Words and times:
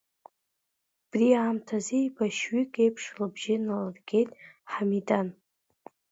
Убри 1.03 1.27
аамҭаз 1.41 1.87
еибашьҩык 1.97 2.71
еиԥш 2.83 3.03
лыбжьы 3.17 3.55
налыргеит 3.65 4.29
Ҳамидан. 4.71 5.27